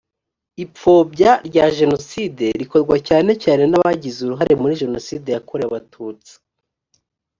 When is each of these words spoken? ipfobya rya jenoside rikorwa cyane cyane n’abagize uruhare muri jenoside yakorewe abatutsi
ipfobya 0.63 1.31
rya 1.47 1.65
jenoside 1.77 2.45
rikorwa 2.61 2.95
cyane 3.07 3.31
cyane 3.43 3.63
n’abagize 3.67 4.19
uruhare 4.21 4.53
muri 4.61 4.73
jenoside 4.81 5.27
yakorewe 5.31 5.67
abatutsi 5.69 6.33